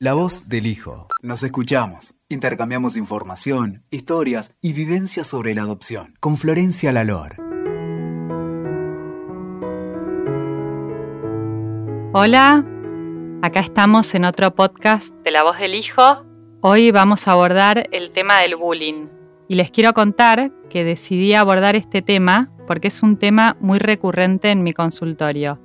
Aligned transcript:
La 0.00 0.12
voz 0.12 0.48
del 0.48 0.66
hijo. 0.66 1.08
Nos 1.22 1.42
escuchamos. 1.42 2.14
Intercambiamos 2.28 2.96
información, 2.96 3.82
historias 3.90 4.54
y 4.62 4.72
vivencias 4.72 5.26
sobre 5.26 5.56
la 5.56 5.62
adopción. 5.62 6.14
Con 6.20 6.36
Florencia 6.38 6.92
Lalor. 6.92 7.34
Hola, 12.12 12.64
acá 13.42 13.58
estamos 13.58 14.14
en 14.14 14.24
otro 14.24 14.54
podcast 14.54 15.12
de 15.24 15.32
La 15.32 15.42
voz 15.42 15.58
del 15.58 15.74
hijo. 15.74 16.24
Hoy 16.60 16.92
vamos 16.92 17.26
a 17.26 17.32
abordar 17.32 17.88
el 17.90 18.12
tema 18.12 18.38
del 18.38 18.54
bullying. 18.54 19.08
Y 19.48 19.56
les 19.56 19.72
quiero 19.72 19.94
contar 19.94 20.52
que 20.70 20.84
decidí 20.84 21.34
abordar 21.34 21.74
este 21.74 22.02
tema 22.02 22.52
porque 22.68 22.86
es 22.86 23.02
un 23.02 23.16
tema 23.16 23.56
muy 23.58 23.80
recurrente 23.80 24.52
en 24.52 24.62
mi 24.62 24.72
consultorio. 24.74 25.58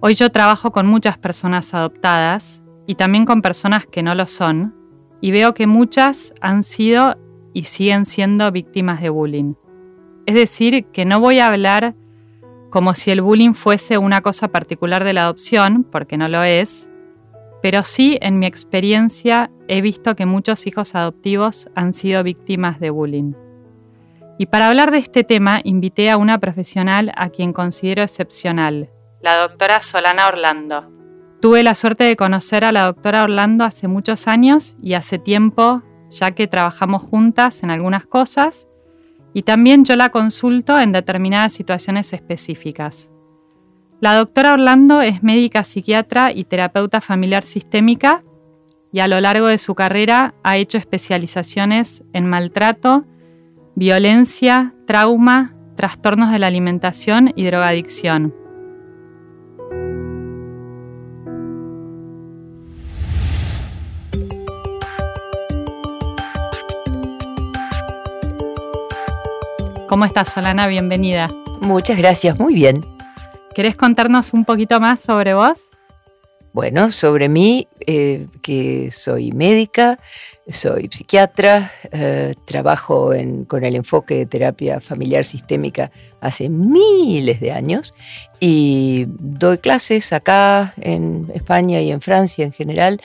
Hoy 0.00 0.14
yo 0.14 0.32
trabajo 0.32 0.72
con 0.72 0.86
muchas 0.86 1.18
personas 1.18 1.74
adoptadas 1.74 2.62
y 2.86 2.94
también 2.94 3.24
con 3.24 3.42
personas 3.42 3.86
que 3.86 4.02
no 4.02 4.14
lo 4.14 4.26
son, 4.26 4.74
y 5.20 5.30
veo 5.30 5.54
que 5.54 5.66
muchas 5.66 6.32
han 6.40 6.62
sido 6.62 7.16
y 7.52 7.64
siguen 7.64 8.04
siendo 8.04 8.52
víctimas 8.52 9.00
de 9.00 9.08
bullying. 9.08 9.54
Es 10.26 10.34
decir, 10.34 10.86
que 10.86 11.04
no 11.04 11.20
voy 11.20 11.38
a 11.38 11.46
hablar 11.46 11.94
como 12.70 12.94
si 12.94 13.10
el 13.10 13.22
bullying 13.22 13.54
fuese 13.54 13.96
una 13.96 14.20
cosa 14.20 14.48
particular 14.48 15.04
de 15.04 15.12
la 15.12 15.22
adopción, 15.22 15.84
porque 15.84 16.18
no 16.18 16.28
lo 16.28 16.42
es, 16.42 16.90
pero 17.62 17.82
sí 17.84 18.18
en 18.20 18.38
mi 18.38 18.46
experiencia 18.46 19.50
he 19.68 19.80
visto 19.80 20.14
que 20.14 20.26
muchos 20.26 20.66
hijos 20.66 20.94
adoptivos 20.94 21.70
han 21.74 21.94
sido 21.94 22.22
víctimas 22.22 22.78
de 22.80 22.90
bullying. 22.90 23.32
Y 24.38 24.46
para 24.46 24.68
hablar 24.68 24.90
de 24.90 24.98
este 24.98 25.24
tema 25.24 25.60
invité 25.64 26.10
a 26.10 26.18
una 26.18 26.38
profesional 26.38 27.12
a 27.16 27.30
quien 27.30 27.52
considero 27.52 28.02
excepcional, 28.02 28.90
la 29.22 29.36
doctora 29.38 29.80
Solana 29.80 30.28
Orlando. 30.28 30.95
Tuve 31.40 31.62
la 31.62 31.74
suerte 31.74 32.04
de 32.04 32.16
conocer 32.16 32.64
a 32.64 32.72
la 32.72 32.86
doctora 32.86 33.24
Orlando 33.24 33.64
hace 33.64 33.88
muchos 33.88 34.26
años 34.26 34.76
y 34.80 34.94
hace 34.94 35.18
tiempo, 35.18 35.82
ya 36.10 36.30
que 36.30 36.46
trabajamos 36.46 37.02
juntas 37.02 37.62
en 37.62 37.70
algunas 37.70 38.06
cosas, 38.06 38.68
y 39.34 39.42
también 39.42 39.84
yo 39.84 39.96
la 39.96 40.08
consulto 40.08 40.80
en 40.80 40.92
determinadas 40.92 41.52
situaciones 41.52 42.12
específicas. 42.14 43.10
La 44.00 44.14
doctora 44.14 44.54
Orlando 44.54 45.02
es 45.02 45.22
médica 45.22 45.62
psiquiatra 45.62 46.32
y 46.32 46.44
terapeuta 46.44 47.00
familiar 47.00 47.44
sistémica 47.44 48.22
y 48.92 49.00
a 49.00 49.08
lo 49.08 49.20
largo 49.20 49.46
de 49.46 49.58
su 49.58 49.74
carrera 49.74 50.34
ha 50.42 50.56
hecho 50.56 50.78
especializaciones 50.78 52.02
en 52.14 52.26
maltrato, 52.26 53.04
violencia, 53.74 54.74
trauma, 54.86 55.54
trastornos 55.76 56.30
de 56.30 56.38
la 56.38 56.46
alimentación 56.46 57.32
y 57.36 57.44
drogadicción. 57.44 58.34
¿Cómo 69.88 70.04
estás, 70.04 70.32
Solana? 70.32 70.66
Bienvenida. 70.66 71.28
Muchas 71.60 71.96
gracias, 71.96 72.40
muy 72.40 72.54
bien. 72.54 72.84
¿Querés 73.54 73.76
contarnos 73.76 74.32
un 74.32 74.44
poquito 74.44 74.80
más 74.80 74.98
sobre 74.98 75.32
vos? 75.32 75.70
Bueno, 76.52 76.90
sobre 76.90 77.28
mí, 77.28 77.68
eh, 77.86 78.26
que 78.42 78.90
soy 78.90 79.30
médica, 79.30 80.00
soy 80.48 80.88
psiquiatra, 80.90 81.70
eh, 81.92 82.34
trabajo 82.46 83.12
con 83.46 83.64
el 83.64 83.76
enfoque 83.76 84.16
de 84.16 84.26
terapia 84.26 84.80
familiar 84.80 85.24
sistémica 85.24 85.92
hace 86.20 86.48
miles 86.48 87.38
de 87.38 87.52
años 87.52 87.94
y 88.40 89.06
doy 89.08 89.58
clases 89.58 90.12
acá 90.12 90.74
en 90.80 91.30
España 91.32 91.80
y 91.80 91.92
en 91.92 92.00
Francia 92.00 92.44
en 92.44 92.52
general. 92.52 93.00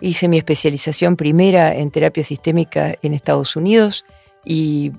Hice 0.00 0.28
mi 0.28 0.38
especialización 0.38 1.16
primera 1.16 1.74
en 1.74 1.90
terapia 1.90 2.24
sistémica 2.24 2.94
en 3.02 3.12
Estados 3.12 3.56
Unidos 3.56 4.06
y, 4.44 4.92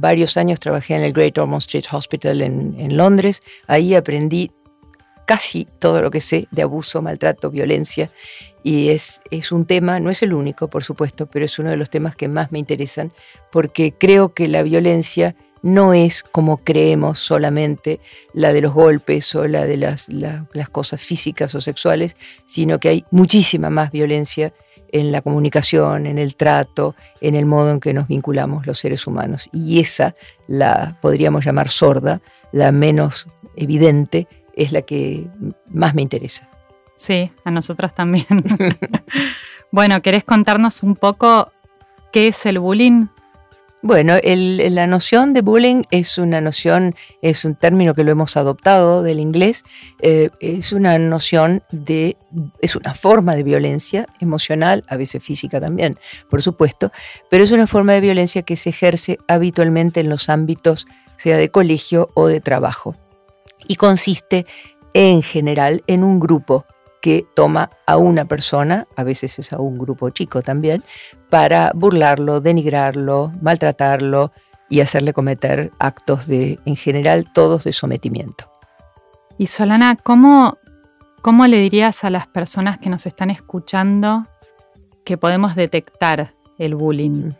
varios 0.00 0.36
años 0.36 0.60
trabajé 0.60 0.94
en 0.94 1.02
el 1.02 1.12
Great 1.12 1.36
Ormond 1.38 1.60
Street 1.60 1.84
Hospital 1.90 2.40
en, 2.42 2.96
Londres. 2.96 3.42
Ahí 3.66 3.94
aprendí 3.94 4.50
casi 5.26 5.66
todo 5.78 6.02
lo 6.02 6.10
que 6.10 6.20
sé 6.20 6.48
de 6.50 6.62
abuso, 6.62 7.02
maltrato, 7.02 7.50
violencia. 7.50 8.10
Y 8.62 8.88
es, 8.88 9.20
un 9.52 9.66
tema, 9.66 10.00
no 10.00 10.10
es 10.10 10.22
el 10.22 10.32
único, 10.32 10.68
por 10.68 10.84
supuesto, 10.84 11.26
pero 11.26 11.44
es 11.44 11.58
uno 11.58 11.70
de 11.70 11.76
los 11.76 11.90
temas 11.90 12.16
que 12.16 12.28
más 12.28 12.52
me 12.52 12.58
interesan 12.58 13.12
porque 13.50 13.92
creo 13.92 14.34
que 14.34 14.48
la 14.48 14.62
violencia 14.62 15.36
no 15.62 15.92
es 15.92 16.22
como 16.22 16.56
creemos 16.56 17.18
solamente 17.18 18.00
la 18.32 18.52
de 18.52 18.62
los 18.62 18.72
golpes 18.72 19.34
o 19.34 19.46
la 19.46 19.66
de 19.66 19.76
las 19.76 20.08
cosas 20.70 21.02
físicas 21.02 21.54
o 21.54 21.60
sexuales, 21.60 22.16
sino 22.46 22.80
que 22.80 22.88
hay 22.88 23.04
muchísima 23.10 23.68
más 23.68 23.90
violencia 23.92 24.54
en 24.92 25.12
la 25.12 25.22
comunicación, 25.22 26.06
en 26.06 26.18
el 26.18 26.36
trato, 26.36 26.94
en 27.20 27.34
el 27.34 27.46
modo 27.46 27.70
en 27.70 27.80
que 27.80 27.92
nos 27.92 28.08
vinculamos 28.08 28.66
los 28.66 28.78
seres 28.78 29.06
humanos. 29.06 29.48
Y 29.52 29.80
esa, 29.80 30.14
la 30.48 30.96
podríamos 31.00 31.44
llamar 31.44 31.68
sorda, 31.68 32.20
la 32.52 32.72
menos 32.72 33.26
evidente, 33.56 34.26
es 34.54 34.72
la 34.72 34.82
que 34.82 35.26
más 35.72 35.94
me 35.94 36.02
interesa. 36.02 36.48
Sí, 36.96 37.30
a 37.44 37.50
nosotros 37.50 37.94
también. 37.94 38.26
bueno, 39.70 40.02
¿querés 40.02 40.24
contarnos 40.24 40.82
un 40.82 40.96
poco 40.96 41.50
qué 42.12 42.28
es 42.28 42.44
el 42.46 42.58
bullying? 42.58 43.06
Bueno, 43.82 44.18
la 44.22 44.86
noción 44.86 45.32
de 45.32 45.40
bullying 45.40 45.84
es 45.90 46.18
una 46.18 46.42
noción, 46.42 46.94
es 47.22 47.46
un 47.46 47.54
término 47.54 47.94
que 47.94 48.04
lo 48.04 48.12
hemos 48.12 48.36
adoptado 48.36 49.02
del 49.02 49.20
inglés, 49.20 49.64
eh, 50.02 50.28
es 50.38 50.72
una 50.72 50.98
noción 50.98 51.62
de, 51.72 52.18
es 52.60 52.76
una 52.76 52.92
forma 52.92 53.34
de 53.34 53.42
violencia 53.42 54.04
emocional, 54.20 54.84
a 54.86 54.98
veces 54.98 55.24
física 55.24 55.60
también, 55.60 55.96
por 56.28 56.42
supuesto, 56.42 56.92
pero 57.30 57.42
es 57.42 57.52
una 57.52 57.66
forma 57.66 57.94
de 57.94 58.02
violencia 58.02 58.42
que 58.42 58.56
se 58.56 58.68
ejerce 58.68 59.18
habitualmente 59.28 60.00
en 60.00 60.10
los 60.10 60.28
ámbitos, 60.28 60.86
sea 61.16 61.38
de 61.38 61.50
colegio 61.50 62.10
o 62.12 62.26
de 62.26 62.42
trabajo, 62.42 62.94
y 63.66 63.76
consiste 63.76 64.44
en 64.92 65.22
general 65.22 65.82
en 65.86 66.04
un 66.04 66.20
grupo 66.20 66.66
que 67.00 67.26
toma 67.34 67.70
a 67.86 67.96
una 67.96 68.24
persona, 68.26 68.86
a 68.96 69.04
veces 69.04 69.38
es 69.38 69.52
a 69.52 69.60
un 69.60 69.76
grupo 69.78 70.10
chico 70.10 70.42
también, 70.42 70.84
para 71.28 71.72
burlarlo, 71.74 72.40
denigrarlo, 72.40 73.32
maltratarlo 73.40 74.32
y 74.68 74.80
hacerle 74.80 75.12
cometer 75.12 75.70
actos 75.78 76.26
de, 76.26 76.58
en 76.64 76.76
general, 76.76 77.32
todos 77.32 77.64
de 77.64 77.72
sometimiento. 77.72 78.50
Y 79.38 79.46
Solana, 79.46 79.96
¿cómo, 79.96 80.58
cómo 81.22 81.46
le 81.46 81.58
dirías 81.58 82.04
a 82.04 82.10
las 82.10 82.26
personas 82.26 82.78
que 82.78 82.90
nos 82.90 83.06
están 83.06 83.30
escuchando 83.30 84.26
que 85.04 85.16
podemos 85.16 85.56
detectar 85.56 86.34
el 86.58 86.74
bullying? 86.74 87.32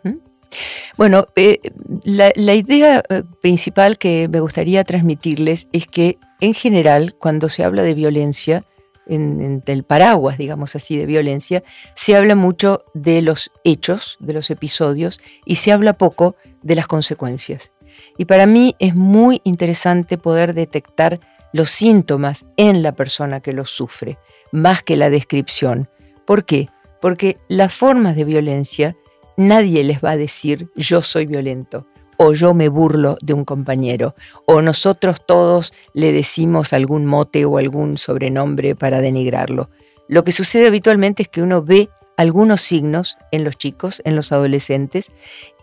Bueno, 0.97 1.27
eh, 1.35 1.59
la, 2.03 2.31
la, 2.35 2.55
idea 2.55 3.03
eh, 3.07 3.23
principal 3.41 3.97
que 3.97 4.27
me 4.29 4.41
gustaría 4.41 4.83
transmitirles 4.83 5.69
es 5.71 5.87
que 5.87 6.17
en 6.41 6.53
general, 6.53 7.15
cuando 7.17 7.47
se 7.47 7.63
habla 7.63 7.83
de 7.83 7.93
violencia, 7.93 8.65
en, 9.11 9.61
el 9.65 9.83
paraguas, 9.83 10.37
digamos 10.37 10.75
así, 10.75 10.97
de 10.97 11.05
violencia, 11.05 11.63
se 11.95 12.15
habla 12.15 12.35
mucho 12.35 12.83
de 12.93 13.21
los 13.21 13.51
hechos, 13.63 14.17
de 14.19 14.33
los 14.33 14.49
episodios, 14.49 15.19
y 15.45 15.55
se 15.55 15.71
habla 15.71 15.93
poco 15.93 16.35
de 16.61 16.75
las 16.75 16.87
consecuencias. 16.87 17.71
Y 18.17 18.25
para 18.25 18.45
mí 18.45 18.75
es 18.79 18.95
muy 18.95 19.41
interesante 19.43 20.17
poder 20.17 20.53
detectar 20.53 21.19
los 21.53 21.69
síntomas 21.69 22.45
en 22.57 22.81
la 22.81 22.93
persona 22.93 23.41
que 23.41 23.53
los 23.53 23.69
sufre, 23.69 24.17
más 24.51 24.81
que 24.81 24.95
la 24.95 25.09
descripción. 25.09 25.89
¿Por 26.25 26.45
qué? 26.45 26.69
Porque 27.01 27.37
las 27.49 27.73
formas 27.73 28.15
de 28.15 28.23
violencia 28.23 28.95
nadie 29.35 29.83
les 29.83 30.01
va 30.01 30.11
a 30.11 30.17
decir 30.17 30.69
yo 30.75 31.01
soy 31.01 31.25
violento 31.25 31.87
o 32.23 32.33
yo 32.33 32.53
me 32.53 32.69
burlo 32.69 33.17
de 33.23 33.33
un 33.33 33.45
compañero, 33.45 34.13
o 34.45 34.61
nosotros 34.61 35.25
todos 35.25 35.73
le 35.95 36.11
decimos 36.11 36.71
algún 36.71 37.07
mote 37.07 37.45
o 37.45 37.57
algún 37.57 37.97
sobrenombre 37.97 38.75
para 38.75 39.01
denigrarlo. 39.01 39.71
Lo 40.07 40.23
que 40.23 40.31
sucede 40.31 40.67
habitualmente 40.67 41.23
es 41.23 41.29
que 41.29 41.41
uno 41.41 41.63
ve 41.63 41.89
algunos 42.17 42.61
signos 42.61 43.17
en 43.31 43.43
los 43.43 43.57
chicos, 43.57 44.03
en 44.05 44.15
los 44.15 44.31
adolescentes, 44.31 45.11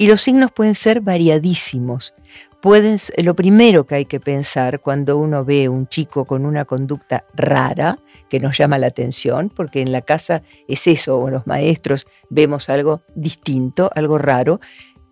y 0.00 0.08
los 0.08 0.20
signos 0.20 0.50
pueden 0.50 0.74
ser 0.74 1.00
variadísimos. 1.00 2.12
Pueden, 2.60 2.96
lo 3.18 3.36
primero 3.36 3.86
que 3.86 3.94
hay 3.94 4.04
que 4.06 4.18
pensar 4.18 4.80
cuando 4.80 5.16
uno 5.16 5.44
ve 5.44 5.68
un 5.68 5.86
chico 5.86 6.24
con 6.24 6.44
una 6.44 6.64
conducta 6.64 7.24
rara, 7.34 8.00
que 8.28 8.40
nos 8.40 8.58
llama 8.58 8.78
la 8.78 8.88
atención, 8.88 9.48
porque 9.48 9.80
en 9.80 9.92
la 9.92 10.02
casa 10.02 10.42
es 10.66 10.88
eso, 10.88 11.20
o 11.20 11.30
los 11.30 11.46
maestros 11.46 12.08
vemos 12.30 12.68
algo 12.68 13.02
distinto, 13.14 13.92
algo 13.94 14.18
raro, 14.18 14.58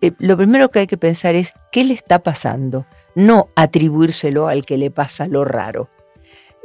eh, 0.01 0.11
lo 0.19 0.37
primero 0.37 0.69
que 0.69 0.79
hay 0.79 0.87
que 0.87 0.97
pensar 0.97 1.35
es 1.35 1.53
qué 1.71 1.83
le 1.83 1.93
está 1.93 2.19
pasando, 2.19 2.85
no 3.15 3.49
atribuírselo 3.55 4.47
al 4.47 4.65
que 4.65 4.77
le 4.77 4.91
pasa 4.91 5.27
lo 5.27 5.45
raro. 5.45 5.89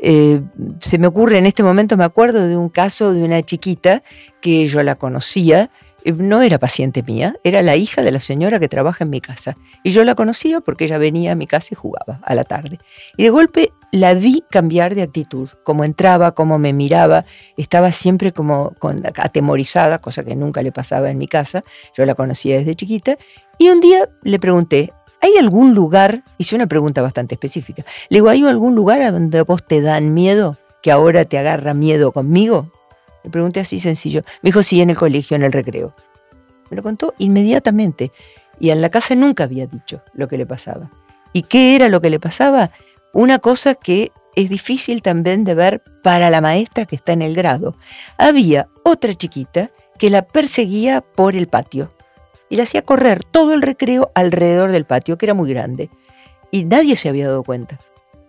Eh, 0.04 0.42
se 0.80 0.98
me 0.98 1.06
ocurre 1.06 1.38
en 1.38 1.46
este 1.46 1.62
momento, 1.62 1.96
me 1.96 2.04
acuerdo 2.04 2.48
de 2.48 2.56
un 2.56 2.68
caso 2.68 3.14
de 3.14 3.22
una 3.22 3.40
chiquita 3.42 4.02
que 4.40 4.66
yo 4.66 4.82
la 4.82 4.96
conocía 4.96 5.70
no 6.04 6.42
era 6.42 6.58
paciente 6.58 7.02
mía, 7.02 7.36
era 7.44 7.62
la 7.62 7.76
hija 7.76 8.02
de 8.02 8.12
la 8.12 8.18
señora 8.18 8.58
que 8.58 8.68
trabaja 8.68 9.04
en 9.04 9.10
mi 9.10 9.20
casa. 9.20 9.56
Y 9.82 9.90
yo 9.90 10.04
la 10.04 10.14
conocía 10.14 10.60
porque 10.60 10.84
ella 10.84 10.98
venía 10.98 11.32
a 11.32 11.34
mi 11.34 11.46
casa 11.46 11.68
y 11.72 11.74
jugaba 11.76 12.20
a 12.22 12.34
la 12.34 12.44
tarde. 12.44 12.78
Y 13.16 13.24
de 13.24 13.30
golpe 13.30 13.72
la 13.92 14.14
vi 14.14 14.42
cambiar 14.50 14.94
de 14.94 15.02
actitud, 15.02 15.50
como 15.64 15.84
entraba, 15.84 16.32
cómo 16.32 16.58
me 16.58 16.72
miraba, 16.72 17.24
estaba 17.56 17.92
siempre 17.92 18.32
como 18.32 18.74
atemorizada, 19.16 19.98
cosa 19.98 20.24
que 20.24 20.34
nunca 20.34 20.62
le 20.62 20.72
pasaba 20.72 21.10
en 21.10 21.18
mi 21.18 21.28
casa, 21.28 21.62
yo 21.96 22.06
la 22.06 22.14
conocía 22.14 22.56
desde 22.56 22.74
chiquita, 22.74 23.18
y 23.58 23.68
un 23.68 23.80
día 23.80 24.08
le 24.22 24.38
pregunté, 24.38 24.92
¿hay 25.20 25.36
algún 25.38 25.74
lugar, 25.74 26.24
hice 26.38 26.56
una 26.56 26.66
pregunta 26.66 27.02
bastante 27.02 27.34
específica, 27.34 27.84
le 28.08 28.16
digo, 28.16 28.30
¿hay 28.30 28.42
algún 28.44 28.74
lugar 28.74 29.02
a 29.02 29.12
donde 29.12 29.42
vos 29.42 29.62
te 29.66 29.82
dan 29.82 30.14
miedo, 30.14 30.56
que 30.82 30.90
ahora 30.90 31.26
te 31.26 31.36
agarra 31.36 31.74
miedo 31.74 32.12
conmigo? 32.12 32.72
Le 33.24 33.30
pregunté 33.30 33.60
así 33.60 33.78
sencillo. 33.78 34.22
Me 34.42 34.48
dijo, 34.48 34.62
sí, 34.62 34.80
en 34.80 34.90
el 34.90 34.96
colegio, 34.96 35.36
en 35.36 35.42
el 35.42 35.52
recreo. 35.52 35.94
Me 36.70 36.76
lo 36.76 36.82
contó 36.82 37.14
inmediatamente. 37.18 38.12
Y 38.58 38.70
en 38.70 38.80
la 38.80 38.90
casa 38.90 39.14
nunca 39.14 39.44
había 39.44 39.66
dicho 39.66 40.02
lo 40.14 40.28
que 40.28 40.38
le 40.38 40.46
pasaba. 40.46 40.90
¿Y 41.32 41.42
qué 41.42 41.74
era 41.76 41.88
lo 41.88 42.00
que 42.00 42.10
le 42.10 42.20
pasaba? 42.20 42.70
Una 43.12 43.38
cosa 43.38 43.74
que 43.74 44.12
es 44.34 44.48
difícil 44.48 45.02
también 45.02 45.44
de 45.44 45.54
ver 45.54 45.82
para 46.02 46.30
la 46.30 46.40
maestra 46.40 46.86
que 46.86 46.96
está 46.96 47.12
en 47.12 47.22
el 47.22 47.34
grado. 47.34 47.76
Había 48.18 48.68
otra 48.84 49.14
chiquita 49.14 49.70
que 49.98 50.10
la 50.10 50.22
perseguía 50.22 51.00
por 51.00 51.36
el 51.36 51.46
patio 51.46 51.92
y 52.48 52.56
la 52.56 52.64
hacía 52.64 52.82
correr 52.82 53.24
todo 53.24 53.54
el 53.54 53.62
recreo 53.62 54.10
alrededor 54.14 54.72
del 54.72 54.84
patio, 54.84 55.16
que 55.16 55.26
era 55.26 55.34
muy 55.34 55.50
grande. 55.50 55.90
Y 56.50 56.64
nadie 56.64 56.96
se 56.96 57.08
había 57.08 57.28
dado 57.28 57.42
cuenta. 57.42 57.78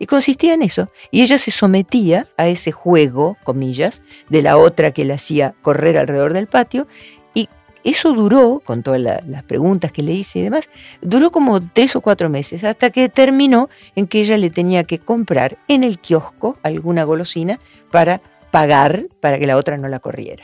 Y 0.04 0.06
consistía 0.06 0.54
en 0.54 0.64
eso. 0.64 0.90
Y 1.12 1.22
ella 1.22 1.38
se 1.38 1.50
sometía 1.50 2.28
a 2.36 2.50
ese 2.50 2.74
juego, 2.74 3.38
comillas, 3.46 4.02
de 4.28 4.42
la 4.42 4.58
otra 4.58 4.92
que 4.92 5.06
la 5.06 5.14
hacía 5.14 5.56
correr 5.62 5.98
alrededor 5.98 6.34
del 6.34 6.48
patio. 6.48 6.90
Y 7.34 7.48
eso 7.86 8.12
duró, 8.12 8.62
con 8.66 8.84
todas 8.84 9.00
las 9.00 9.44
preguntas 9.44 9.94
que 9.94 10.04
le 10.04 10.12
hice 10.12 10.40
y 10.40 10.42
demás, 10.42 10.70
duró 11.02 11.32
como 11.32 11.66
tres 11.66 11.96
o 11.96 12.02
cuatro 12.02 12.30
meses, 12.30 12.66
hasta 12.66 12.90
que 12.90 13.08
terminó 13.08 13.70
en 13.96 14.08
que 14.08 14.20
ella 14.20 14.36
le 14.36 14.50
tenía 14.50 14.84
que 14.84 15.00
comprar 15.00 15.58
en 15.70 15.86
el 15.86 16.00
kiosco 16.00 16.58
alguna 16.64 17.06
golosina 17.06 17.58
para 17.90 18.20
pagar 18.52 19.06
para 19.22 19.40
que 19.40 19.48
la 19.48 19.56
otra 19.56 19.78
no 19.78 19.88
la 19.88 20.00
corriera. 20.00 20.44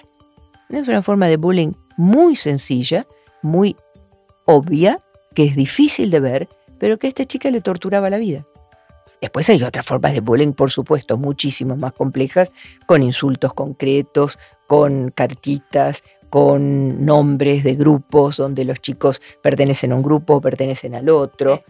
Es 0.70 0.88
una 0.88 1.02
forma 1.02 1.28
de 1.28 1.36
bullying 1.36 1.74
muy 1.98 2.38
sencilla, 2.38 3.08
muy 3.42 3.76
obvia, 4.46 5.02
que 5.36 5.44
es 5.44 5.58
difícil 5.58 6.12
de 6.12 6.22
ver, 6.22 6.48
pero 6.78 6.98
que 6.98 7.08
a 7.08 7.10
esta 7.10 7.26
chica 7.26 7.52
le 7.52 7.60
torturaba 7.60 8.10
la 8.10 8.20
vida. 8.20 8.46
Después 9.22 9.50
hay 9.50 9.62
otras 9.64 9.86
formas 9.86 10.14
de 10.14 10.22
bullying, 10.22 10.54
por 10.54 10.72
supuesto, 10.72 11.18
muchísimo 11.18 11.76
más 11.76 11.94
complejas, 11.94 12.52
con 12.86 13.04
insultos 13.04 13.54
concretos, 13.54 14.40
con 14.68 15.12
cartitas, 15.12 16.04
con 16.30 17.06
nombres 17.06 17.64
de 17.64 17.76
grupos 17.76 18.38
donde 18.38 18.64
los 18.64 18.80
chicos 18.80 19.22
pertenecen 19.42 19.92
a 19.92 19.96
un 19.96 20.04
grupo 20.04 20.36
o 20.36 20.42
pertenecen 20.42 20.96
al 20.96 21.10
otro. 21.10 21.64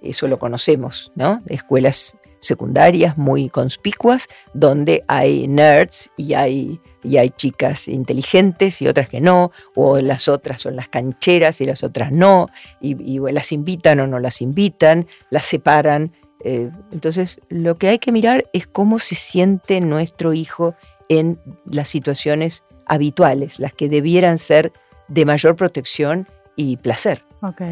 Eso 0.00 0.28
lo 0.28 0.38
conocemos, 0.38 1.10
¿no? 1.14 1.40
Escuelas 1.46 2.16
secundarias 2.38 3.16
muy 3.16 3.48
conspicuas 3.48 4.28
donde 4.52 5.02
hay 5.08 5.48
nerds 5.48 6.10
y 6.16 6.34
hay, 6.34 6.78
y 7.02 7.16
hay 7.16 7.30
chicas 7.30 7.88
inteligentes 7.88 8.82
y 8.82 8.86
otras 8.86 9.08
que 9.08 9.20
no, 9.20 9.50
o 9.74 9.98
las 10.00 10.28
otras 10.28 10.60
son 10.60 10.76
las 10.76 10.88
cancheras 10.88 11.60
y 11.62 11.66
las 11.66 11.82
otras 11.82 12.12
no, 12.12 12.46
y, 12.80 13.02
y 13.02 13.18
las 13.32 13.50
invitan 13.50 13.98
o 14.00 14.06
no 14.06 14.18
las 14.18 14.42
invitan, 14.42 15.06
las 15.30 15.46
separan 15.46 16.12
eh, 16.44 16.70
entonces, 16.92 17.40
lo 17.48 17.76
que 17.76 17.88
hay 17.88 17.98
que 17.98 18.12
mirar 18.12 18.44
es 18.52 18.66
cómo 18.66 18.98
se 18.98 19.14
siente 19.14 19.80
nuestro 19.80 20.34
hijo 20.34 20.74
en 21.08 21.38
las 21.64 21.88
situaciones 21.88 22.62
habituales, 22.86 23.58
las 23.58 23.72
que 23.72 23.88
debieran 23.88 24.38
ser 24.38 24.70
de 25.08 25.24
mayor 25.24 25.56
protección 25.56 26.28
y 26.54 26.76
placer. 26.76 27.24
Ok. 27.40 27.62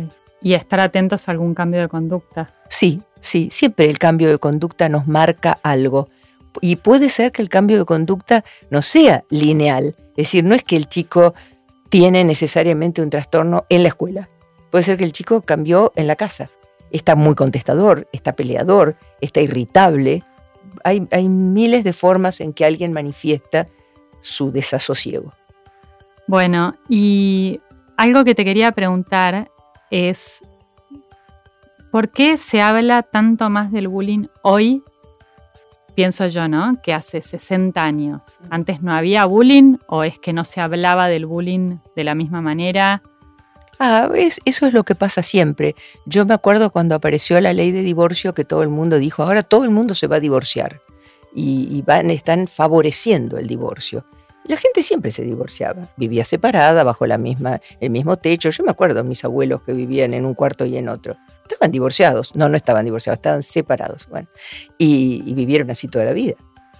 Y 0.40 0.54
estar 0.54 0.80
atentos 0.80 1.28
a 1.28 1.32
algún 1.32 1.54
cambio 1.54 1.80
de 1.80 1.88
conducta. 1.88 2.52
Sí, 2.68 3.02
sí, 3.20 3.48
siempre 3.52 3.88
el 3.88 3.98
cambio 3.98 4.30
de 4.30 4.38
conducta 4.38 4.88
nos 4.88 5.06
marca 5.06 5.58
algo. 5.62 6.08
Y 6.60 6.76
puede 6.76 7.10
ser 7.10 7.30
que 7.30 7.42
el 7.42 7.48
cambio 7.50 7.78
de 7.78 7.84
conducta 7.84 8.42
no 8.70 8.80
sea 8.80 9.24
lineal. 9.28 9.94
Es 10.16 10.28
decir, 10.28 10.44
no 10.44 10.54
es 10.54 10.64
que 10.64 10.76
el 10.76 10.88
chico 10.88 11.34
tiene 11.90 12.24
necesariamente 12.24 13.02
un 13.02 13.10
trastorno 13.10 13.66
en 13.68 13.82
la 13.82 13.88
escuela. 13.88 14.28
Puede 14.70 14.84
ser 14.84 14.96
que 14.96 15.04
el 15.04 15.12
chico 15.12 15.42
cambió 15.42 15.92
en 15.94 16.06
la 16.06 16.16
casa 16.16 16.50
está 16.92 17.16
muy 17.16 17.34
contestador, 17.34 18.08
está 18.12 18.32
peleador, 18.32 18.96
está 19.20 19.40
irritable. 19.40 20.22
Hay, 20.84 21.06
hay 21.10 21.28
miles 21.28 21.84
de 21.84 21.92
formas 21.92 22.40
en 22.40 22.52
que 22.52 22.64
alguien 22.64 22.92
manifiesta 22.92 23.66
su 24.20 24.52
desasosiego. 24.52 25.32
Bueno, 26.26 26.76
y 26.88 27.60
algo 27.96 28.24
que 28.24 28.34
te 28.34 28.44
quería 28.44 28.72
preguntar 28.72 29.50
es, 29.90 30.40
¿por 31.90 32.10
qué 32.10 32.36
se 32.36 32.60
habla 32.60 33.02
tanto 33.02 33.50
más 33.50 33.72
del 33.72 33.88
bullying 33.88 34.26
hoy? 34.42 34.82
Pienso 35.94 36.26
yo, 36.28 36.48
¿no? 36.48 36.80
Que 36.82 36.94
hace 36.94 37.20
60 37.20 37.82
años. 37.82 38.22
¿Antes 38.48 38.82
no 38.82 38.94
había 38.94 39.26
bullying 39.26 39.76
o 39.88 40.04
es 40.04 40.18
que 40.18 40.32
no 40.32 40.44
se 40.44 40.60
hablaba 40.60 41.08
del 41.08 41.26
bullying 41.26 41.78
de 41.94 42.04
la 42.04 42.14
misma 42.14 42.40
manera? 42.40 43.02
Ah, 43.84 44.08
eso 44.14 44.66
es 44.68 44.72
lo 44.72 44.84
que 44.84 44.94
pasa 44.94 45.24
siempre. 45.24 45.74
Yo 46.06 46.24
me 46.24 46.34
acuerdo 46.34 46.70
cuando 46.70 46.94
apareció 46.94 47.40
la 47.40 47.52
ley 47.52 47.72
de 47.72 47.82
divorcio 47.82 48.32
que 48.32 48.44
todo 48.44 48.62
el 48.62 48.68
mundo 48.68 48.96
dijo, 48.96 49.24
ahora 49.24 49.42
todo 49.42 49.64
el 49.64 49.70
mundo 49.70 49.96
se 49.96 50.06
va 50.06 50.16
a 50.16 50.20
divorciar 50.20 50.80
y, 51.34 51.82
van, 51.82 52.08
están 52.10 52.46
favoreciendo 52.46 53.38
el 53.38 53.48
divorcio. 53.48 54.04
La 54.44 54.56
gente 54.56 54.84
siempre 54.84 55.10
se 55.10 55.24
divorciaba, 55.24 55.88
vivía 55.96 56.24
separada, 56.24 56.84
bajo 56.84 57.06
la 57.08 57.18
misma, 57.18 57.60
el 57.80 57.90
mismo 57.90 58.16
techo. 58.18 58.50
Yo 58.50 58.62
me 58.62 58.70
acuerdo 58.70 59.02
mis 59.02 59.24
abuelos 59.24 59.62
que 59.62 59.72
vivían 59.72 60.14
en 60.14 60.26
un 60.26 60.34
cuarto 60.34 60.64
y 60.64 60.76
en 60.76 60.88
otro. 60.88 61.16
Estaban 61.42 61.72
divorciados, 61.72 62.36
no, 62.36 62.48
no 62.48 62.56
estaban 62.56 62.84
divorciados, 62.84 63.18
estaban 63.18 63.42
separados. 63.42 64.06
Bueno, 64.08 64.28
y 64.78 65.34
vivieron 65.34 65.72
así 65.72 65.88
toda 65.88 66.04
la 66.04 66.12
vida. 66.12 66.36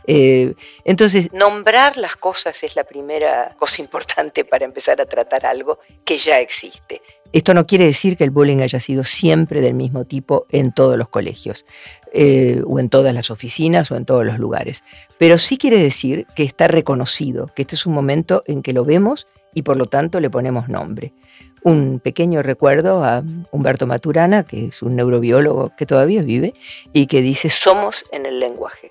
Eh, 0.07 0.55
entonces, 0.85 1.33
nombrar 1.33 1.97
las 1.97 2.17
cosas 2.17 2.63
es 2.63 2.77
la 2.77 2.85
primera 2.85 3.55
cosa 3.59 3.83
importante 3.83 4.45
para 4.45 4.65
empezar 4.65 5.01
a 5.01 5.07
tratar 5.07 5.47
algo 5.47 5.79
que 6.05 6.17
ya 6.17 6.41
existe. 6.41 7.01
Esto 7.33 7.55
no 7.55 7.67
quiere 7.67 7.87
decir 7.87 8.19
que 8.19 8.25
el 8.25 8.31
bullying 8.31 8.59
haya 8.59 8.79
sido 8.79 9.05
siempre 9.05 9.63
del 9.63 9.73
mismo 9.73 10.05
tipo 10.05 10.47
en 10.51 10.73
todos 10.73 10.99
los 10.99 11.09
colegios, 11.09 11.65
eh, 12.13 12.63
o 12.67 12.79
en 12.79 12.91
todas 12.91 13.15
las 13.15 13.31
oficinas, 13.31 13.91
o 13.91 13.97
en 13.97 14.05
todos 14.05 14.27
los 14.27 14.39
lugares. 14.39 14.85
Pero 15.19 15.39
sí 15.39 15.57
quiere 15.57 15.79
decir 15.79 16.27
que 16.37 16.43
está 16.43 16.69
reconocido, 16.69 17.47
que 17.47 17.63
este 17.63 17.75
es 17.75 17.87
un 17.87 17.95
momento 17.95 18.43
en 18.47 18.63
que 18.63 18.75
lo 18.75 18.85
vemos 18.85 19.27
y 19.55 19.63
por 19.63 19.79
lo 19.79 19.87
tanto 19.87 20.21
le 20.21 20.29
ponemos 20.29 20.69
nombre. 20.69 21.15
Un 21.63 22.01
pequeño 22.01 22.43
recuerdo 22.43 23.03
a 23.03 23.23
Humberto 23.51 23.87
Maturana, 23.87 24.43
que 24.43 24.67
es 24.67 24.83
un 24.83 24.97
neurobiólogo 24.97 25.73
que 25.77 25.87
todavía 25.87 26.23
vive, 26.23 26.53
y 26.93 27.07
que 27.07 27.23
dice, 27.23 27.49
somos 27.49 28.05
en 28.13 28.27
el 28.27 28.41
lenguaje. 28.41 28.91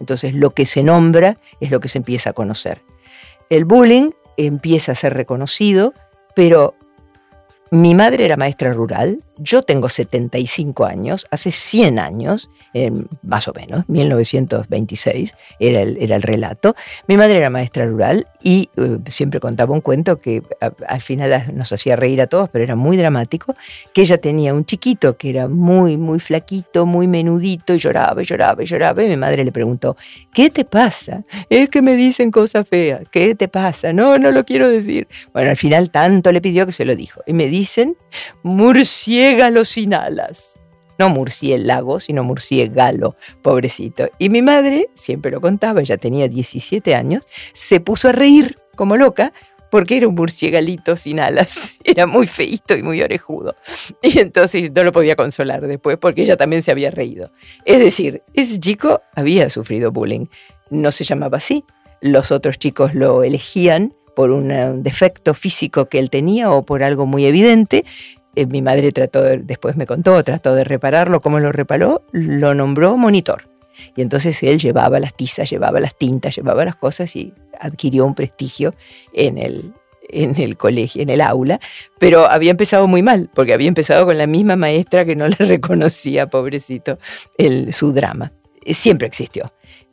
Entonces 0.00 0.34
lo 0.34 0.50
que 0.50 0.66
se 0.66 0.82
nombra 0.82 1.36
es 1.60 1.70
lo 1.70 1.80
que 1.80 1.88
se 1.88 1.98
empieza 1.98 2.30
a 2.30 2.32
conocer. 2.32 2.82
El 3.50 3.64
bullying 3.64 4.10
empieza 4.36 4.92
a 4.92 4.94
ser 4.94 5.14
reconocido, 5.14 5.92
pero 6.34 6.74
mi 7.70 7.94
madre 7.94 8.24
era 8.24 8.36
maestra 8.36 8.72
rural, 8.72 9.22
yo 9.42 9.62
tengo 9.62 9.88
75 9.88 10.84
años, 10.84 11.26
hace 11.30 11.50
100 11.50 11.98
años, 11.98 12.50
más 13.22 13.48
o 13.48 13.52
menos, 13.54 13.88
1926 13.88 15.34
era 15.58 15.80
el, 15.82 15.96
era 16.00 16.16
el 16.16 16.22
relato. 16.22 16.74
Mi 17.06 17.16
madre 17.16 17.38
era 17.38 17.50
maestra 17.50 17.86
rural 17.86 18.26
y 18.42 18.68
eh, 18.76 18.98
siempre 19.08 19.40
contaba 19.40 19.72
un 19.72 19.80
cuento 19.80 20.20
que 20.20 20.42
al 20.86 21.00
final 21.00 21.44
nos 21.54 21.72
hacía 21.72 21.96
reír 21.96 22.20
a 22.20 22.26
todos, 22.26 22.48
pero 22.50 22.64
era 22.64 22.76
muy 22.76 22.96
dramático, 22.96 23.54
que 23.94 24.02
ella 24.02 24.18
tenía 24.18 24.54
un 24.54 24.64
chiquito 24.64 25.16
que 25.16 25.30
era 25.30 25.48
muy, 25.48 25.96
muy 25.96 26.20
flaquito, 26.20 26.86
muy 26.86 27.06
menudito, 27.06 27.74
y 27.74 27.78
lloraba, 27.78 28.22
lloraba, 28.22 28.62
lloraba, 28.62 29.02
y 29.02 29.08
mi 29.08 29.16
madre 29.16 29.44
le 29.44 29.52
preguntó, 29.52 29.96
¿qué 30.32 30.50
te 30.50 30.64
pasa? 30.64 31.22
Es 31.48 31.68
que 31.68 31.82
me 31.82 31.96
dicen 31.96 32.30
cosas 32.30 32.68
feas, 32.68 33.08
¿qué 33.10 33.34
te 33.34 33.48
pasa? 33.48 33.92
No, 33.92 34.18
no 34.18 34.30
lo 34.30 34.44
quiero 34.44 34.68
decir. 34.68 35.08
Bueno, 35.32 35.50
al 35.50 35.56
final 35.56 35.90
tanto 35.90 36.32
le 36.32 36.40
pidió 36.40 36.66
que 36.66 36.72
se 36.72 36.84
lo 36.84 36.94
dijo. 36.94 37.22
Y 37.26 37.32
me 37.32 37.48
dicen, 37.48 37.96
murciégalo 39.30 39.64
sin 39.64 39.94
alas. 39.94 40.58
No 40.98 41.08
murciélago, 41.08 42.00
sino 42.00 42.24
murciégalo, 42.24 43.16
pobrecito. 43.42 44.08
Y 44.18 44.28
mi 44.28 44.42
madre, 44.42 44.90
siempre 44.94 45.30
lo 45.30 45.40
contaba, 45.40 45.80
ella 45.80 45.96
tenía 45.96 46.28
17 46.28 46.94
años, 46.94 47.26
se 47.52 47.80
puso 47.80 48.08
a 48.08 48.12
reír 48.12 48.56
como 48.74 48.96
loca 48.96 49.32
porque 49.70 49.96
era 49.98 50.08
un 50.08 50.16
murciégalito 50.16 50.96
sin 50.96 51.20
alas. 51.20 51.78
Era 51.84 52.06
muy 52.06 52.26
feito 52.26 52.74
y 52.74 52.82
muy 52.82 53.00
orejudo. 53.02 53.54
Y 54.02 54.18
entonces 54.18 54.72
no 54.74 54.82
lo 54.82 54.90
podía 54.90 55.14
consolar 55.14 55.64
después 55.64 55.96
porque 55.96 56.22
ella 56.22 56.36
también 56.36 56.60
se 56.60 56.72
había 56.72 56.90
reído. 56.90 57.30
Es 57.64 57.78
decir, 57.78 58.22
ese 58.34 58.58
chico 58.58 59.00
había 59.14 59.48
sufrido 59.48 59.92
bullying. 59.92 60.26
No 60.70 60.90
se 60.90 61.04
llamaba 61.04 61.38
así. 61.38 61.64
Los 62.00 62.32
otros 62.32 62.58
chicos 62.58 62.94
lo 62.96 63.22
elegían 63.22 63.94
por 64.16 64.32
un 64.32 64.82
defecto 64.82 65.34
físico 65.34 65.86
que 65.86 66.00
él 66.00 66.10
tenía 66.10 66.50
o 66.50 66.64
por 66.64 66.82
algo 66.82 67.06
muy 67.06 67.26
evidente. 67.26 67.84
Eh, 68.36 68.46
mi 68.46 68.62
madre 68.62 68.92
trató, 68.92 69.22
después 69.22 69.76
me 69.76 69.86
contó, 69.86 70.22
trató 70.24 70.54
de 70.54 70.64
repararlo. 70.64 71.20
¿Cómo 71.20 71.40
lo 71.40 71.52
reparó? 71.52 72.02
Lo 72.12 72.54
nombró 72.54 72.96
monitor. 72.96 73.44
Y 73.96 74.02
entonces 74.02 74.42
él 74.42 74.58
llevaba 74.58 75.00
las 75.00 75.14
tizas, 75.14 75.50
llevaba 75.50 75.80
las 75.80 75.96
tintas, 75.96 76.36
llevaba 76.36 76.64
las 76.64 76.76
cosas 76.76 77.14
y 77.16 77.32
adquirió 77.58 78.06
un 78.06 78.14
prestigio 78.14 78.74
en 79.12 79.38
el, 79.38 79.72
en 80.08 80.38
el 80.40 80.56
colegio, 80.56 81.02
en 81.02 81.10
el 81.10 81.20
aula, 81.20 81.60
pero 81.98 82.26
había 82.26 82.50
empezado 82.50 82.86
muy 82.86 83.02
mal, 83.02 83.30
porque 83.34 83.52
había 83.52 83.68
empezado 83.68 84.06
con 84.06 84.18
la 84.18 84.26
misma 84.26 84.56
maestra 84.56 85.04
que 85.04 85.16
no 85.16 85.28
le 85.28 85.36
reconocía, 85.38 86.28
pobrecito, 86.28 86.98
el, 87.38 87.72
su 87.72 87.92
drama. 87.92 88.32
Eh, 88.64 88.74
siempre 88.74 89.06
existió. 89.06 89.52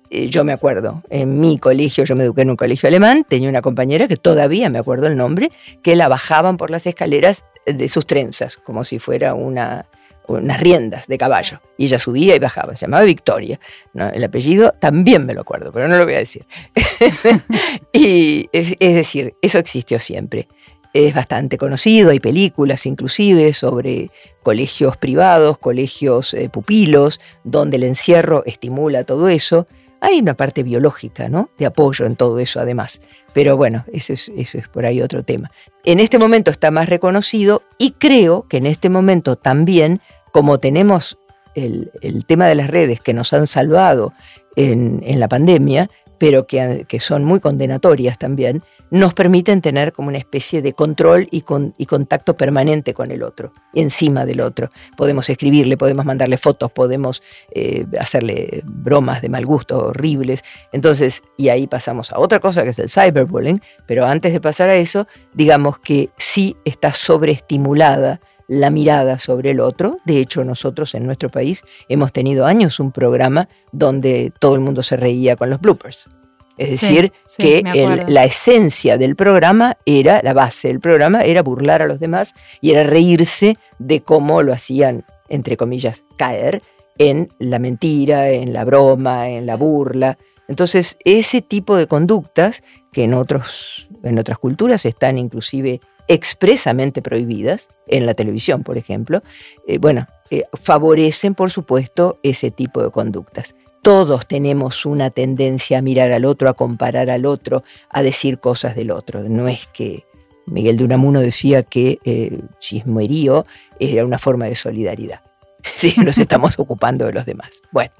Eh, 0.09 0.27
yo 0.27 0.43
me 0.43 0.53
acuerdo, 0.53 1.03
en 1.09 1.39
mi 1.39 1.57
colegio, 1.57 2.03
yo 2.03 2.15
me 2.15 2.23
eduqué 2.23 2.41
en 2.41 2.51
un 2.51 2.55
colegio 2.55 2.87
alemán, 2.87 3.25
tenía 3.27 3.49
una 3.49 3.61
compañera 3.61 4.07
que 4.07 4.15
todavía 4.15 4.69
me 4.69 4.79
acuerdo 4.79 5.07
el 5.07 5.17
nombre, 5.17 5.51
que 5.83 5.95
la 5.95 6.07
bajaban 6.07 6.57
por 6.57 6.69
las 6.69 6.87
escaleras 6.87 7.45
de 7.65 7.89
sus 7.89 8.05
trenzas, 8.05 8.57
como 8.57 8.83
si 8.83 8.99
fuera 8.99 9.33
una, 9.33 9.85
unas 10.27 10.59
riendas 10.59 11.07
de 11.07 11.17
caballo. 11.17 11.59
Y 11.77 11.85
ella 11.85 11.99
subía 11.99 12.35
y 12.35 12.39
bajaba. 12.39 12.75
Se 12.75 12.85
llamaba 12.85 13.03
Victoria. 13.03 13.59
El 13.93 14.23
apellido 14.23 14.73
también 14.79 15.25
me 15.25 15.33
lo 15.33 15.41
acuerdo, 15.41 15.71
pero 15.71 15.87
no 15.87 15.97
lo 15.97 16.05
voy 16.05 16.15
a 16.15 16.19
decir. 16.19 16.45
y 17.93 18.49
es, 18.51 18.77
decir, 18.79 19.33
eso 19.41 19.57
existió 19.57 19.99
siempre. 19.99 20.47
Es 20.93 21.13
bastante 21.13 21.57
conocido, 21.57 22.11
hay 22.11 22.19
películas 22.19 22.85
inclusive 22.85 23.53
sobre 23.53 24.09
colegios 24.41 24.97
privados, 24.97 25.57
colegios 25.57 26.33
eh, 26.33 26.49
pupilos, 26.49 27.19
donde 27.43 27.77
el 27.77 27.83
encierro 27.83 28.43
estimula 28.45 29.03
todo 29.03 29.29
eso. 29.29 29.67
Hay 29.99 30.19
una 30.19 30.35
parte 30.35 30.63
biológica, 30.63 31.29
¿no? 31.29 31.49
De 31.57 31.65
apoyo 31.65 32.05
en 32.05 32.15
todo 32.15 32.39
eso 32.39 32.59
además. 32.59 33.01
Pero 33.33 33.57
bueno, 33.57 33.85
eso 33.91 34.13
es, 34.13 34.31
eso 34.35 34.57
es 34.57 34.67
por 34.67 34.85
ahí 34.85 35.01
otro 35.01 35.23
tema. 35.23 35.51
En 35.85 35.99
este 35.99 36.19
momento 36.19 36.51
está 36.51 36.71
más 36.71 36.89
reconocido 36.89 37.63
y 37.77 37.91
creo 37.91 38.47
que 38.47 38.57
en 38.57 38.65
este 38.65 38.89
momento 38.89 39.35
también 39.35 40.01
como 40.31 40.59
tenemos 40.59 41.17
el, 41.55 41.89
tema 42.27 42.45
de 42.45 42.53
las 42.53 42.69
redes 42.69 43.01
que 43.01 43.13
nos 43.13 43.33
han 43.33 43.47
salvado 43.47 44.13
en, 44.55 45.19
la 45.19 45.27
pandemia, 45.27 45.89
pero 46.17 46.47
que, 46.47 46.85
son 46.99 47.23
muy 47.23 47.39
condenatorias 47.39 48.17
también, 48.17 48.63
nos 48.89 49.13
permiten 49.13 49.61
tener 49.61 49.91
como 49.91 50.07
una 50.07 50.17
especie 50.17 50.61
de 50.61 50.73
control 50.73 51.27
y, 51.31 51.41
contacto 51.41 52.37
permanente 52.37 52.93
con 52.93 53.11
el 53.11 53.23
otro, 53.23 53.51
encima 53.73 54.25
del 54.25 54.41
otro. 54.41 54.69
Podemos 54.95 55.29
escribirle, 55.29 55.77
podemos 55.77 56.05
mandarle 56.05 56.37
fotos, 56.37 56.71
podemos 56.71 57.21
eh, 57.53 57.85
hacerle 57.99 58.63
bromas 58.65 59.21
de 59.21 59.29
mal 59.29 59.45
gusto 59.45 59.87
horribles. 59.87 60.43
Entonces, 60.71 61.23
y 61.37 61.49
ahí 61.49 61.67
pasamos 61.67 62.11
a 62.11 62.19
otra 62.19 62.39
cosa 62.39 62.63
que 62.63 62.69
es 62.69 62.79
el 62.79 62.89
cyberbullying, 62.89 63.61
pero 63.85 64.05
antes 64.05 64.31
de 64.31 64.41
pasar 64.41 64.69
a 64.69 64.75
eso, 64.75 65.07
digamos 65.33 65.79
que 65.79 66.09
sí 66.17 66.55
está 66.63 66.93
sobreestimulada 66.93 68.19
la 68.47 68.69
mirada 68.69 69.19
sobre 69.19 69.51
el 69.51 69.59
otro. 69.59 69.99
De 70.05 70.19
hecho, 70.19 70.43
nosotros 70.43 70.95
en 70.95 71.05
nuestro 71.05 71.29
país 71.29 71.63
hemos 71.89 72.11
tenido 72.11 72.45
años 72.45 72.79
un 72.79 72.91
programa 72.91 73.47
donde 73.71 74.31
todo 74.39 74.55
el 74.55 74.61
mundo 74.61 74.83
se 74.83 74.97
reía 74.97 75.35
con 75.35 75.49
los 75.49 75.59
bloopers. 75.59 76.09
Es 76.57 76.81
decir, 76.81 77.11
que 77.37 77.61
la 78.07 78.25
esencia 78.25 78.97
del 78.97 79.15
programa 79.15 79.77
era, 79.85 80.21
la 80.23 80.33
base 80.33 80.69
del 80.69 80.79
programa 80.79 81.21
era 81.21 81.43
burlar 81.43 81.83
a 81.83 81.87
los 81.87 81.99
demás 81.99 82.33
y 82.61 82.71
era 82.71 82.83
reírse 82.83 83.57
de 83.77 84.01
cómo 84.01 84.41
lo 84.41 84.53
hacían, 84.53 85.05
entre 85.29 85.55
comillas, 85.55 86.03
caer 86.17 86.63
en 86.97 87.29
la 87.37 87.59
mentira, 87.59 88.31
en 88.31 88.53
la 88.53 88.65
broma, 88.65 89.29
en 89.29 89.45
la 89.45 89.55
burla. 89.55 90.17
Entonces, 90.47 90.97
ese 91.05 91.43
tipo 91.43 91.75
de 91.75 91.85
conductas 91.85 92.63
que 92.91 93.03
en, 93.03 93.13
otros, 93.13 93.87
en 94.01 94.17
otras 94.17 94.39
culturas 94.39 94.83
están 94.85 95.19
inclusive 95.19 95.79
expresamente 96.07 97.01
prohibidas, 97.01 97.69
en 97.87 98.05
la 98.05 98.13
televisión, 98.13 98.63
por 98.63 98.77
ejemplo, 98.77 99.21
eh, 99.67 99.77
bueno, 99.77 100.07
eh, 100.29 100.43
favorecen, 100.53 101.35
por 101.35 101.51
supuesto, 101.51 102.17
ese 102.23 102.51
tipo 102.51 102.81
de 102.81 102.91
conductas. 102.91 103.55
Todos 103.81 104.27
tenemos 104.27 104.85
una 104.85 105.09
tendencia 105.09 105.77
a 105.77 105.81
mirar 105.81 106.11
al 106.11 106.25
otro, 106.25 106.49
a 106.49 106.53
comparar 106.53 107.09
al 107.09 107.25
otro, 107.25 107.63
a 107.89 108.01
decir 108.01 108.39
cosas 108.39 108.75
del 108.75 108.91
otro. 108.91 109.23
No 109.23 109.47
es 109.47 109.67
que 109.67 110.05
Miguel 110.45 110.77
de 110.77 110.83
Unamuno 110.83 111.21
decía 111.21 111.63
que 111.63 111.99
eh, 112.03 112.39
chismerío 112.59 113.45
era 113.79 114.05
una 114.05 114.17
forma 114.17 114.45
de 114.45 114.55
solidaridad. 114.55 115.21
Sí, 115.75 115.95
nos 115.97 116.17
estamos 116.17 116.57
ocupando 116.59 117.05
de 117.05 117.11
los 117.11 117.25
demás. 117.25 117.61
Bueno, 117.73 117.91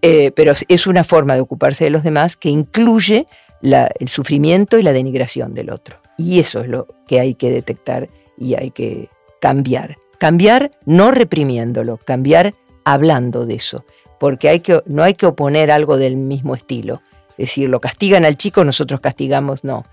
pero 0.00 0.52
es 0.68 0.86
una 0.86 1.02
forma 1.02 1.34
de 1.34 1.40
ocuparse 1.40 1.82
de 1.82 1.90
los 1.90 2.04
demás 2.04 2.36
que 2.36 2.50
incluye 2.50 3.26
el 3.62 4.08
sufrimiento 4.08 4.78
y 4.78 4.82
la 4.82 4.92
denigración 4.92 5.52
del 5.52 5.70
otro. 5.70 5.98
Y 6.18 6.40
eso 6.40 6.60
es 6.60 6.68
lo 6.68 6.86
que 7.06 7.20
hay 7.20 7.34
que 7.34 7.50
detectar 7.50 8.08
y 8.38 8.54
hay 8.54 8.70
que 8.70 9.08
cambiar. 9.40 9.96
Cambiar 10.18 10.70
no 10.86 11.10
reprimiéndolo, 11.10 11.98
cambiar 11.98 12.54
hablando 12.84 13.46
de 13.46 13.54
eso, 13.54 13.84
porque 14.18 14.62
no 14.86 15.02
hay 15.02 15.14
que 15.14 15.26
oponer 15.26 15.70
algo 15.70 15.98
del 15.98 16.16
mismo 16.16 16.54
estilo. 16.54 17.02
Es 17.32 17.50
decir, 17.50 17.68
lo 17.68 17.80
castigan 17.80 18.24
al 18.24 18.36
chico, 18.36 18.64
nosotros 18.64 19.00
castigamos, 19.00 19.62
no. 19.62 19.84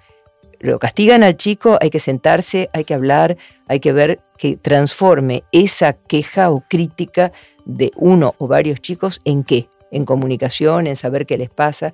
Lo 0.60 0.80
castigan 0.80 1.24
al 1.24 1.36
chico, 1.36 1.78
hay 1.82 1.90
que 1.90 2.00
sentarse, 2.00 2.70
hay 2.72 2.86
que 2.86 2.94
hablar, 2.94 3.36
hay 3.68 3.82
que 3.82 3.92
ver 3.92 4.22
que 4.38 4.56
transforme 4.56 5.44
esa 5.52 5.92
queja 5.94 6.52
o 6.52 6.64
crítica 6.70 7.34
de 7.66 7.92
uno 7.98 8.36
o 8.38 8.48
varios 8.48 8.80
chicos 8.80 9.20
en 9.26 9.44
qué, 9.44 9.68
en 9.92 10.06
comunicación, 10.06 10.88
en 10.88 10.96
saber 10.96 11.26
qué 11.26 11.38
les 11.38 11.50
pasa. 11.50 11.94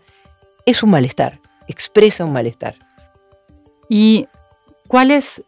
Es 0.68 0.84
un 0.84 0.92
malestar, 0.92 1.40
expresa 1.68 2.26
un 2.26 2.34
malestar. 2.34 2.76
¿Y 3.89 4.27
cuáles 4.88 5.43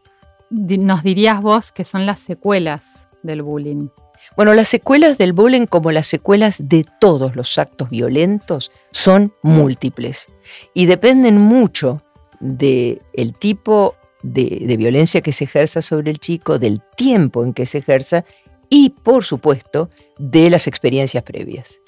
nos 0.50 1.04
dirías 1.04 1.40
vos 1.40 1.72
que 1.72 1.86
son 1.86 2.06
las 2.06 2.20
secuelas 2.20 3.06
del 3.24 3.44
bullying? 3.44 3.88
Bueno, 4.36 4.54
las 4.54 4.68
secuelas 4.68 5.18
del 5.18 5.34
bullying, 5.34 5.68
como 5.68 5.92
las 5.92 6.08
secuelas 6.08 6.68
de 6.68 6.86
todos 7.00 7.36
los 7.36 7.58
actos 7.58 7.90
violentos, 7.90 8.72
son 8.92 9.34
múltiples 9.44 10.28
y 10.74 10.88
dependen 10.88 11.38
mucho 11.38 12.02
del 12.40 13.00
tipo 13.38 13.96
de, 14.24 14.64
de, 14.66 14.78
violencia 14.78 15.22
que 15.22 15.32
se 15.32 15.44
ejerza 15.44 15.82
sobre 15.82 16.12
el 16.12 16.20
chico, 16.20 16.60
del 16.60 16.82
tiempo 16.96 17.44
en 17.44 17.54
que 17.54 17.66
se 17.66 17.80
ejerza 17.80 18.26
y, 18.70 18.90
por 18.90 19.24
supuesto, 19.24 19.90
de 20.18 20.50
las 20.50 20.68
experiencias 20.68 21.24
previas. 21.24 21.82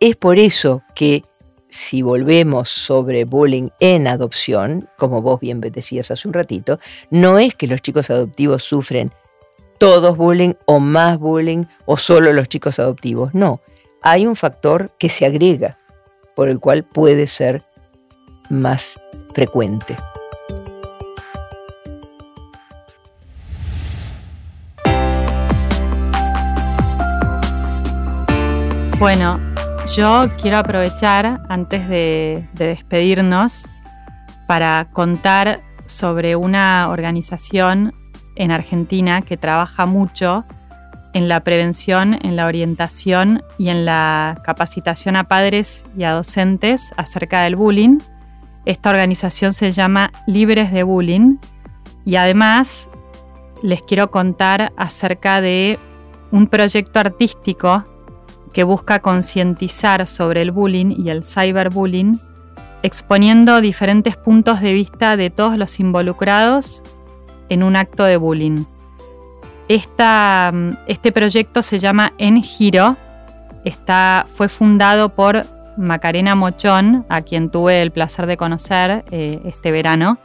Es 0.00 0.16
por 0.16 0.38
eso 0.38 0.82
que 0.94 1.24
si 1.70 2.02
volvemos 2.02 2.68
sobre 2.68 3.24
bullying 3.24 3.70
en 3.80 4.06
adopción, 4.06 4.88
como 4.98 5.22
vos 5.22 5.40
bien 5.40 5.60
decías 5.60 6.10
hace 6.10 6.28
un 6.28 6.34
ratito, 6.34 6.78
no 7.10 7.38
es 7.38 7.54
que 7.54 7.66
los 7.66 7.80
chicos 7.80 8.10
adoptivos 8.10 8.62
sufren 8.62 9.12
todos 9.78 10.16
bullying 10.16 10.52
o 10.66 10.78
más 10.78 11.18
bullying 11.18 11.64
o 11.86 11.96
solo 11.96 12.32
los 12.34 12.48
chicos 12.48 12.78
adoptivos. 12.78 13.32
No, 13.34 13.60
hay 14.02 14.26
un 14.26 14.36
factor 14.36 14.90
que 14.98 15.08
se 15.08 15.24
agrega 15.24 15.78
por 16.36 16.48
el 16.48 16.60
cual 16.60 16.84
puede 16.84 17.26
ser 17.26 17.62
más 18.50 19.00
frecuente. 19.34 19.96
Bueno, 28.98 29.40
yo 29.94 30.28
quiero 30.40 30.58
aprovechar, 30.58 31.40
antes 31.48 31.88
de, 31.88 32.48
despedirnos, 32.54 33.68
para 34.46 34.88
contar 34.92 35.62
sobre 35.86 36.36
una 36.36 36.88
organización 36.90 37.92
en 38.36 38.52
Argentina 38.52 39.22
que 39.22 39.36
trabaja 39.36 39.86
mucho 39.86 40.44
en 41.12 41.28
la 41.28 41.40
prevención, 41.40 42.18
en 42.22 42.36
la 42.36 42.46
orientación 42.46 43.42
y 43.58 43.68
en 43.70 43.84
la 43.84 44.40
capacitación 44.44 45.16
a 45.16 45.24
padres 45.24 45.84
y 45.96 46.04
a 46.04 46.12
docentes 46.12 46.92
acerca 46.96 47.42
del 47.42 47.56
bullying. 47.56 47.98
Esta 48.66 48.90
organización 48.90 49.52
se 49.52 49.72
llama 49.72 50.12
Libres 50.26 50.70
de 50.72 50.84
Bullying 50.84 51.38
y 52.04 52.14
además 52.14 52.90
les 53.62 53.82
quiero 53.82 54.10
contar 54.12 54.72
acerca 54.76 55.40
de 55.40 55.80
un 56.30 56.46
proyecto 56.46 57.00
artístico 57.00 57.84
que 58.52 58.64
busca 58.64 59.00
concientizar 59.00 60.06
sobre 60.06 60.42
el 60.42 60.50
bullying 60.50 60.94
y 60.96 61.10
el 61.10 61.24
cyberbullying, 61.24 62.20
exponiendo 62.82 63.60
diferentes 63.60 64.16
puntos 64.16 64.60
de 64.60 64.72
vista 64.72 65.16
de 65.16 65.30
todos 65.30 65.56
los 65.56 65.78
involucrados 65.80 66.82
en 67.48 67.62
un 67.62 67.76
acto 67.76 68.04
de 68.04 68.16
bullying. 68.16 68.64
este 69.68 71.12
proyecto 71.12 71.62
se 71.62 71.78
llama 71.78 72.12
En 72.18 72.42
Giro, 72.42 72.96
fue 74.26 74.48
fundado 74.48 75.10
por 75.10 75.44
Macarena 75.76 76.34
Mochón, 76.34 77.06
a 77.08 77.22
quien 77.22 77.50
tuve 77.50 77.82
el 77.82 77.90
placer 77.90 78.26
de 78.26 78.36
conocer 78.36 79.04
eh, 79.10 79.40
este 79.44 79.70
verano. 79.70 80.18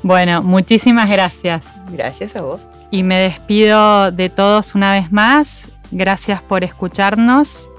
bueno, 0.02 0.42
muchísimas 0.42 1.10
gracias. 1.10 1.66
Gracias 1.90 2.36
a 2.36 2.42
vos. 2.42 2.62
Y 2.90 3.02
me 3.02 3.18
despido 3.18 4.10
de 4.10 4.28
todos 4.28 4.74
una 4.74 4.92
vez 4.92 5.12
más. 5.12 5.70
Gracias 5.90 6.42
por 6.42 6.64
escucharnos. 6.64 7.70